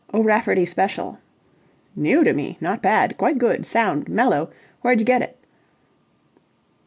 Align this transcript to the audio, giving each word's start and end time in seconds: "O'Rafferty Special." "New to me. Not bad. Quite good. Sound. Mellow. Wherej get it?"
"O'Rafferty 0.15 0.65
Special." 0.65 1.19
"New 1.95 2.23
to 2.23 2.33
me. 2.33 2.57
Not 2.59 2.81
bad. 2.81 3.19
Quite 3.19 3.37
good. 3.37 3.67
Sound. 3.67 4.09
Mellow. 4.09 4.49
Wherej 4.83 5.05
get 5.05 5.21
it?" 5.21 5.37